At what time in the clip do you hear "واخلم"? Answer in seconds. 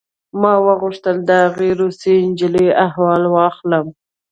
3.29-3.85